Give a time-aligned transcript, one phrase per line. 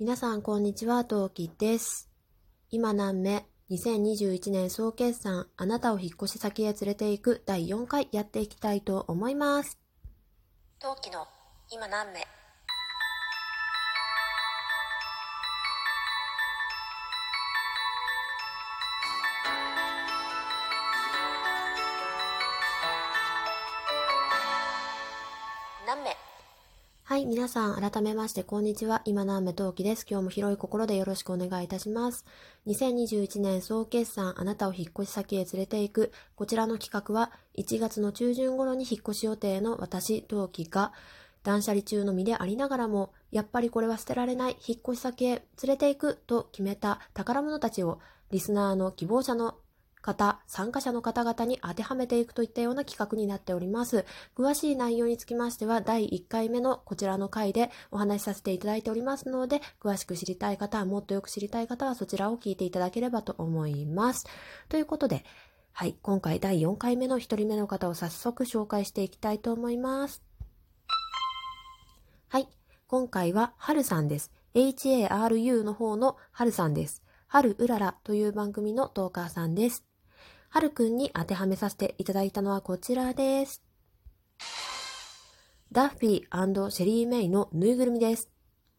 [0.00, 2.10] 皆さん、こんにちは、トウキです。
[2.70, 9.78] 今何目 ?2021 年総決算、あなたを引っ越し先へ連れて行く第4回やっていきたいと思います。
[10.80, 11.26] トウキの
[11.70, 12.41] 今何目
[27.12, 29.02] はい、皆さん、改めまして、こんにちは。
[29.04, 30.06] 今何目トウキです。
[30.08, 32.24] 今日も広い心でよろしくお願いいたします。
[32.66, 36.12] 2021年総決算、あなたを引っ越し先へ連れて行く。
[36.36, 40.94] こちらの企画は、1月の中旬頃に引っ越し予定の私、トウキが、
[41.42, 48.00] 断捨離中の身でありながらも、やっぱりこれは捨てられない、引っ越し先へ連れて行くと決めた宝物たちを、
[48.30, 49.56] リスナーの希望者の
[50.02, 54.04] 方、参加者の方々に当てはめていくといったような企画になっております。
[54.36, 64.26] 詳しい内容につきましては、第1回目のこちらの回でお話しさせていただいておりますので、詳しく知りたい方、もっとよく知りたい方はそちらを聞いていただければと思います。
[64.68, 65.24] ということで、
[65.72, 70.22] はい、今回第4回目の1人目の方を早速紹介していきたいと思います。
[72.28, 72.48] はい。
[72.86, 74.32] 今回は、はるさんです。
[74.54, 77.02] HARU の方のはるさんです。
[77.26, 79.91] はるうららという番組のトーカーさんです。
[80.52, 83.62] はるくんに当てはめさせていただいたのはこちらです。
[85.72, 88.28] ダッフィーシェリーメイのぬいぐるみです。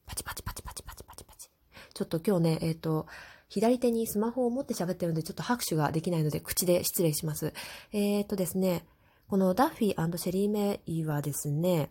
[0.05, 1.49] パチパチパチパチパチパチパチ。
[1.95, 3.07] ちょっと今日ね、えっ、と、
[3.49, 7.55] 左手にスマホを持って喋ってるので、ちょっと拍手ができないので、口で失礼します。
[7.91, 8.85] えっ、とですね、
[9.27, 11.89] このダッフィーシェリーメイはですね、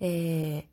[0.00, 0.64] えー、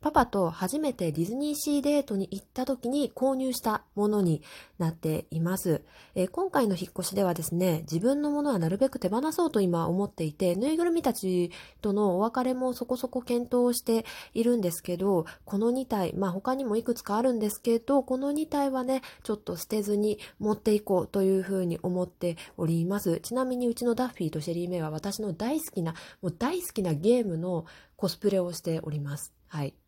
[0.00, 4.42] パパと初めてディズニーシーデートに行った時に購入したものに
[4.78, 5.82] なっています。
[6.14, 23.20] えー今回の引っ越しではですね、自分のものはなるべく手放そうと今思っていて、ぬいぐるみたちとのお別れもそこそこ検討しているんですけど、この2体、まあ他にもいくつかあるんですけど、この2体はね、ちょっと捨てずに持っていこうというふうに思っております。
[23.20, 27.64] ちなみにうちのダッフィーとシェリーメイは私の大好きな、もう大好きなゲームの
[27.96, 29.32] コスプレをしております。
[29.48, 29.85] はい。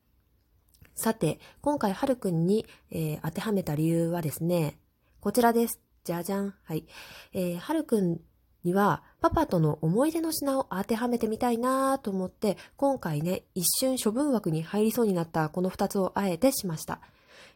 [0.98, 4.80] さて、今回、はるくんに、えー当てはめた理由はですね、
[5.20, 5.80] こちらです。
[6.02, 6.52] じゃじゃん。
[6.64, 6.88] はい。
[7.32, 8.18] えーはるくん
[8.64, 17.00] には、パパとの思い出の品を当てはめてみたいなと思って、今回ね、一瞬処分枠に入りそうになったこの二つをあえてしました。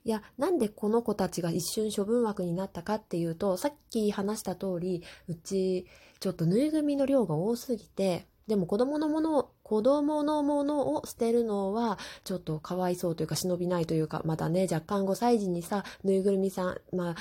[0.05, 5.89] いや、なんでこの子たちが一瞬処分枠になったかっていうと、さっき話した通り、うち、
[6.21, 17.17] ちょっとぬいぐるみの量が多すぎて、でも子供のものを、子供のものを捨てるのは、ちょっとかわいそうというか、忍びないというか、まだね、若干5歳児にさ、ぬいぐるみさん、ま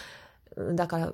[0.57, 1.13] あ、だから、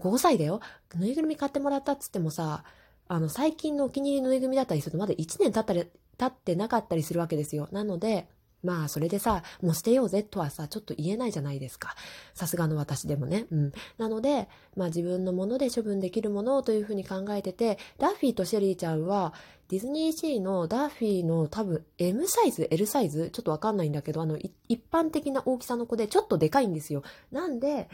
[0.00, 0.58] 5歳だよ。
[0.96, 2.64] ぬいぐるみ買ってもらったっつってもさ、
[3.06, 5.86] あの、最近のお気に入りのぬいぐるみだったりすると、まだ1年経ったり、
[6.18, 7.68] 経ってなかったりするわけですよ。
[7.70, 8.26] なので、
[8.62, 11.94] まあ、それでさ、もう捨てようぜとはさ、ちょっと言えないじゃないですか。
[12.34, 13.46] さすがの私でもね。
[13.50, 13.72] うん。
[13.98, 19.34] なので、まあ自分のもので処分できるものをというふうに考えてて、ダッフィーとシェリーちゃんは、
[19.68, 23.30] ディズニーシーのダッフィーの多分 M サイズ ?L サイズ？
[23.30, 27.02] ちょっとわかんないんだけど、あの、一般的な大きさの子でちょっとでかいんですよ。
[27.30, 27.88] なんで、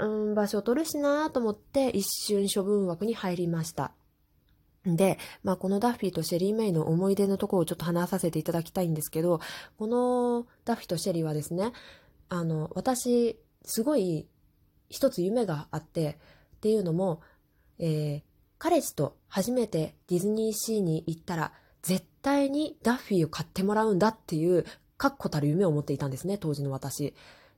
[0.00, 3.92] うん、場所取るしなと思って一瞬処分枠に入りました。
[4.84, 9.40] で、まあ、このダッフィーとシェリー・メイの思い出のところをちょっと話させていただきたいんですけど、
[9.78, 11.72] このダッフィーとシェリーはですね、
[12.28, 14.26] あの、私、すごい
[14.88, 16.18] 一つ夢があって、
[16.56, 17.20] っていうのも、
[17.78, 18.32] えー
[18.62, 24.64] 彼氏と初めてディズニーシーに行ったら、絶対にダッフィーを買ってもらうんだっていう、
[24.96, 27.12] 確固たる夢を持っていたんですね、当時の私。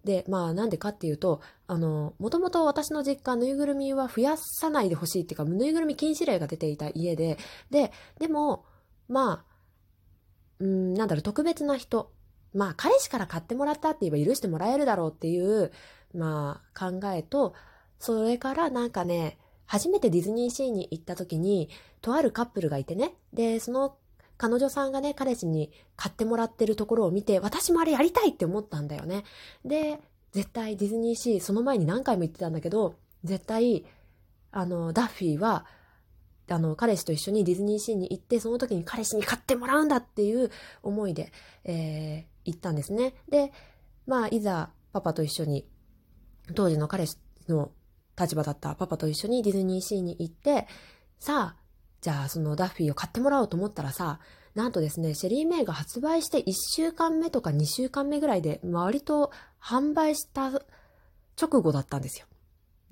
[0.04, 7.38] で、まあなんでかっていうと、あの、もともと私の実家、ぬいぐるみは増やさないでほしいっていうか、ぬいぐるみ禁止令が出ていた家で、
[7.70, 8.64] で、でも、
[9.08, 9.54] まあ、
[10.60, 12.12] うん、なんだろう、特別な人。
[12.52, 15.72] まあ、彼氏から買ってもらったって言えば許してもらえるだろうっていう、
[16.14, 17.54] まあ、考えと、
[17.98, 23.96] それからなんかね、初めてディズニーシーに行った時に、とあるカップルがいてね、で、その
[24.36, 29.24] 彼女さんがね、彼氏に買ってもらってるところを見て、私もあれやりたいって思ったんだよね。
[29.64, 30.00] で、
[30.32, 33.84] 絶対ディズニーシー、その前に何回も言ってたんだけど、絶対、
[34.50, 35.66] あの、ダッフィーは、
[36.50, 40.50] あの、彼氏と一緒にディズニーシーに行って、その時に彼氏に買ってもらうんだっていう
[40.82, 41.32] 思いで、
[41.64, 43.14] えー行ったんですね。
[43.28, 43.52] で、
[44.06, 45.66] まあ、いざ、パパと一緒に、
[46.54, 47.16] 当時の彼氏
[47.48, 47.72] の
[48.18, 50.68] 立場だったパパと一緒にディズニーシーに行って、
[51.18, 51.63] さあ、
[52.04, 54.20] じゃあそのダッフィーを買ってもらおうと思ったらさ、
[54.54, 60.48] なんとですね、シェリー・メイが発売して1週間目とか2週間目ぐらいで、割と販売した
[61.40, 62.26] 直後だったんですよ。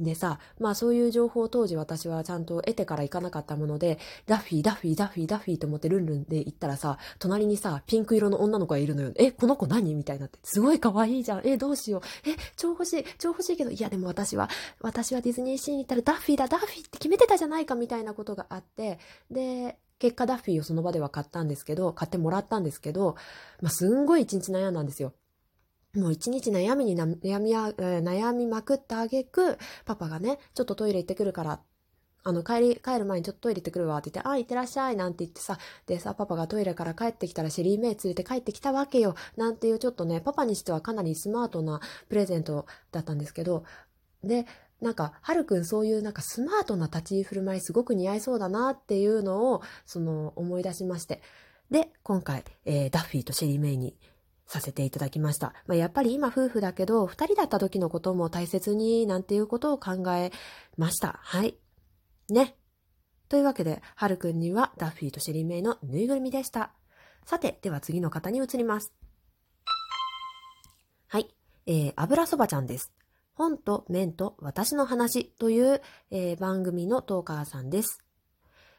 [0.02, 9.12] でさ、まあそういう情報を当時私はちゃんと得てから行かなかったもので、ダッフィー、ダッフィー、ダッフィー、ダッフィーと思ってルンルンで行ったらさ、隣にさ、ピンク色の女の子がいるのよ。
[9.16, 9.94] え、この子何？
[9.94, 10.38] みたいになって。
[10.42, 11.46] すごい可愛いじゃん。
[11.46, 12.28] え、どうしよう。
[12.28, 14.48] え、超欲しい、超欲しいけど、いやでも私は、
[14.80, 18.98] 私はディズニーシーに行ったらダッフィーだ、ダッフィーって決めてたじゃないかみたいなことがあって、
[19.30, 23.14] で、結果ダッフィーをその場では買ったんですけど、買ってもらったんですけど、
[23.60, 25.12] まあすんごい一日悩んだんですよ。
[25.94, 31.60] もう一日悩みに悩みや、悩みまくったあげく、パパがね、ちょっとトイレ行ってくるから、
[32.24, 39.16] あの、帰り、帰る前にちょっとトイレ行ってくるわって言って、あ、行ってらっしゃいなんて言ってさ、でさ、パパがトイレから帰ってきたらシェリーメイ連れて帰ってきたわけよ。
[39.36, 43.64] なんていうちょっとね、パパにしてはかなりスマートなプレゼントだったんですけど、
[44.24, 44.46] で、
[44.80, 51.20] なんか、はるくんそういうなんかスマートな立ち居振る舞いすごく似合いそうだなっていうのを、その、思い出しまして。
[51.70, 53.94] で、今回、えーダッフィーとシェリーメイに
[54.46, 55.54] させていただきました。
[55.66, 60.30] まあ、やっぱり今夫婦だけど、二人だった時のことも大切になんていうことを考え
[60.76, 61.18] ました。
[61.22, 61.56] はい。
[62.28, 62.56] ね。
[63.28, 66.72] というわけで、はるくんにはダッフィーとシェリーメイのぬいぐるみでした。
[67.24, 68.92] さて、では次の方に移ります。
[71.08, 71.28] はい。
[71.66, 72.92] えー、油そばちゃんです。
[73.34, 75.80] 本と麺と私の話という、
[76.10, 78.04] えー番組のトーカーさんです。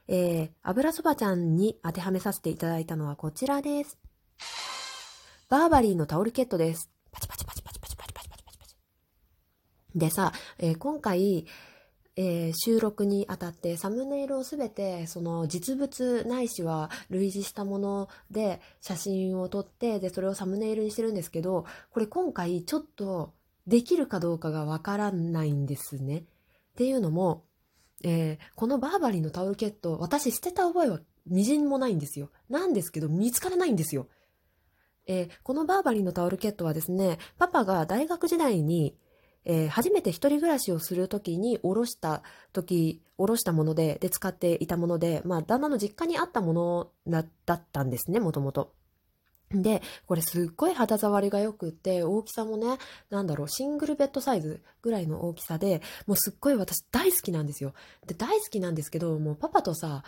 [0.08, 3.98] えー、油そばちゃんに当てはめさせていただいたのはこちらです。
[5.54, 6.90] バーバリーのタオルケットです。
[7.12, 8.76] パチパチパチパチパチパチパチパチパチパチ。
[9.94, 11.46] でさ、えー今回、
[12.16, 23.36] えー収録にあたってサムネイルをすべてその実物ないしは類似したもので写真を撮ってでそれをサムネイルにしてるんですけどこれ今回ちょっと
[23.68, 26.18] できるかどうかがわからないんですね。
[26.18, 26.24] っ
[26.78, 27.44] ていうのも、
[28.04, 32.32] えーこのバーバリーのタオルケット私捨てた覚えはみじんもないんですよ。
[32.50, 34.08] なんですけど見つからないんですよ。
[35.08, 38.96] えーこのバーバリーのタオルケットはですね、パパが大学時代に、
[39.46, 42.24] えー初めて一人暮らしをするときにおろした
[42.54, 46.92] 時、おろしたもので、で使っていたもので、まあ、旦那の実家にあったもの
[47.46, 48.74] だったんですね、もともと。
[49.52, 52.78] で、これすっごい肌触りが良くって、大きさもね、
[53.10, 57.74] なんだろう、シングルベッドサイズぐらいの大きさで、もうすっごい私大好きなんですよ。
[58.08, 60.04] で、大好きなんですけど、もうパパとさ、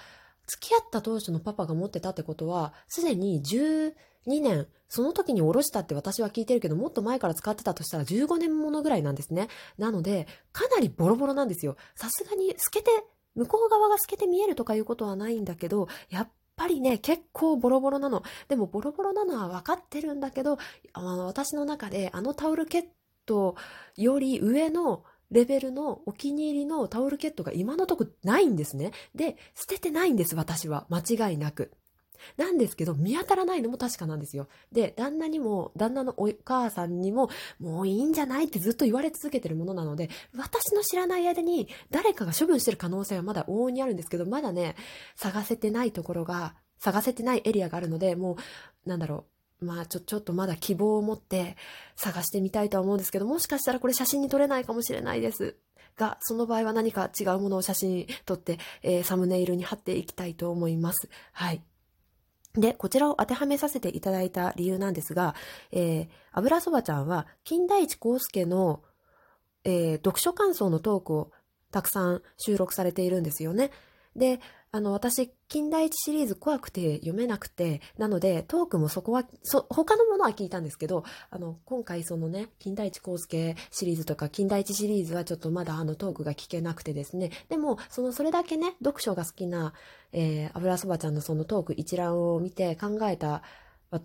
[0.47, 3.93] 付き合った当初のパパが持ってたってことは、すでに10
[4.27, 9.47] 2年、その時におろしたって私は聞いてるけど、もっと前から使ってたとしたら15年ものぐらいなんですね。
[9.77, 11.75] なので、かなりボロボロなんですよ。
[11.95, 12.91] さすがに透けて、
[13.35, 18.23] 向こう側が透けて見えるとかいうことはないんだけど、やっぱりね、結構ボロボロなの。
[18.47, 20.57] でもボロボロなのは分かってるんだけど、
[20.93, 22.85] あの私の中であのタオルケッ
[23.25, 23.55] ト
[23.97, 28.91] より上のレベルのお気に入りのタオルケットが今のとこないんですね。
[29.15, 30.87] で、捨ててないんです、私は。
[30.89, 31.71] 間違いなく。
[32.37, 34.47] なんですけど、見当たらないのも確かなんですよ。
[34.71, 37.29] で、旦那にも、旦那のお母さんにも、
[37.59, 44.75] もういいんじゃないってずっと言われ続けてるものなので、私の知らない間に誰かが処分してる可能性はまだ往々にあるんですけど、まだね、
[45.15, 48.37] 探せてないところが、探せてないエリアがあるので、も
[48.85, 49.25] う、なんだろ
[49.61, 51.55] う、まあちょ、ちょっとまだ希望を持って
[51.95, 55.55] 探してみたいとは思うんですけど、もしかしたらこれ写真に撮れないかもしれないです。
[55.97, 61.09] が、その場合は何か違うものを写真に撮って、えーサムネイルに貼っていきたいと思います。
[61.31, 61.61] はい。
[62.57, 65.35] で、こちらを当てはめさせていただいた理由なんですが、
[65.71, 68.81] えー、油そばちゃんは、金田一耕介の、
[69.63, 71.31] えー読書感想のトークを
[71.71, 73.71] たくさん収録されているんですよね。
[74.15, 74.39] で、
[74.75, 89.71] あの、私、金田一シリーズ怖くて読めなくて、なので、トークもそこは、そ、他のものは聞いたんですけど、あの、今回そのね、金田一耕介シリーズとか、金田一シリーズはちょっとまだあのトークが聞けなくてですね、でも、その、それだけね、読書が好きな、
[90.11, 93.43] えー、油そばちゃんのそのトーク一覧を見て考えた、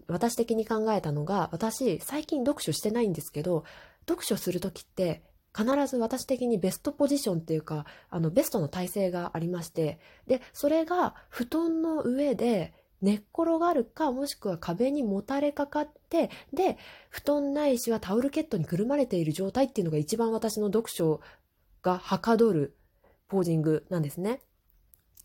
[0.06, 3.64] 私的に考えたのが、私、最近読書してないんですけど、
[4.09, 5.25] 読書するときって、
[5.57, 16.78] 必ず私的にベストポジションっていうか、あの、ベストの体勢がありまして、で、それが布団の上で寝っ転がるか、もしくは壁にもたれかかって、で、
[17.09, 21.21] 布団ないしはタオルケットにくるまれている状態っていうのが一番私の読書
[21.83, 22.76] がはかどる
[23.28, 24.40] ポージングなんですね。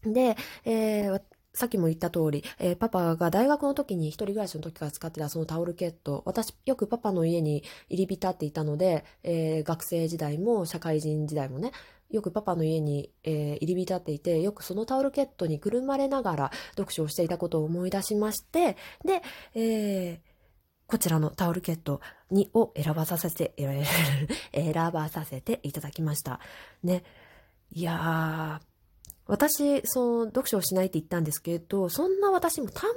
[0.03, 1.21] で、えー
[1.55, 11.71] さっきも言った通り、えーパパが大学の時に一人暮らしの時から使ってたそのタオルケット、私よくパパの家に入り浸っていたので、えー学生時代も社会人時代もね、
[12.11, 19.21] よくパパの家に、えー入り浸っていて、よくそのタオルケットにくるまれながら読書をしていたことを思い出しまして、で、
[19.55, 20.35] えー
[20.87, 23.55] こちらのタオルケットにを選ばさせて、
[24.53, 26.39] 選ばさせていただきました。
[26.83, 27.03] ね。
[27.71, 28.74] いやー、
[29.27, 32.93] 私、その、読書をしないって言ったんですけど、そんな私もたま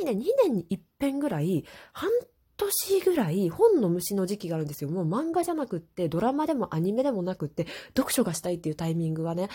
[0.00, 2.10] にね、2年に一遍ぐらい、半
[2.56, 4.90] 年ぐらい本の虫の時期があるんですよ。
[4.90, 7.66] もう漫画じゃなくって、ドラマでもアニメでもなくって、
[7.96, 9.48] 読書がしたいっていうタイミングはね、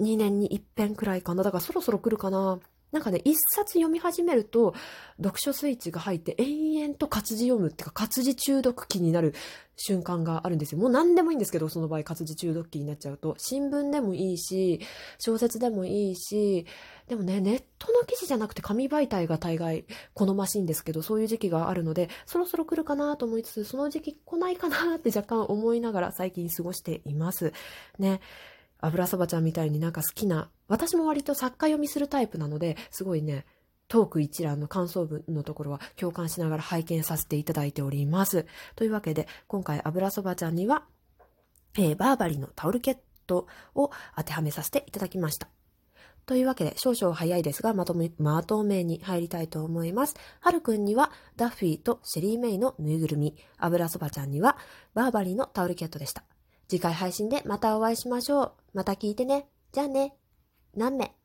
[0.00, 1.42] 2年に一遍くらいかな。
[1.42, 2.58] だからそろそろ来るかな。
[2.92, 4.74] なんかね、一冊読み始めると、
[5.18, 9.34] 読書スイッチが入って延々と活字読むっていうか、活字中毒期になる
[9.76, 10.80] 瞬間があるんですよ。
[10.80, 13.34] もう何でもいいんですけど、その場合活字中毒期になっちゃうと。
[13.36, 14.80] 新聞でもいいし、
[15.18, 16.66] 小説でもいいし、
[17.08, 27.52] でもね、ネットの記事じゃなくて紙媒体が大概好ましいんですけど、そういう時期があるので、そろそろ来るかなと思いつつ、その時期来ないかなって若干思いながら最近過ごしています。
[27.98, 28.20] ね。
[28.80, 33.46] 油そばちゃんみたいになんか好きな、私も割と作家読みするタイプなので、すごいね、
[33.88, 38.46] トーク一覧の感想文のところは共感しながら拝見させていただいております。
[38.76, 40.84] というわけで、今回油そばちゃんには、
[41.76, 45.48] えー、バーバリーのタオルケットを当てはめさせていただきました。
[46.26, 50.14] というわけで、少々早いですが、まとめ、まとめに入りたいと思います。
[50.40, 54.58] はるくんには、ダッフィーとシェリーメイのぬいぐるみ、油そばちゃんには、
[54.92, 56.24] バーバリーのタオルケットでした。
[56.68, 58.52] 次回配信でまたお会いしましょう。
[58.74, 59.48] また聞いてね。
[59.72, 60.14] じゃあね。
[60.76, 61.17] 何名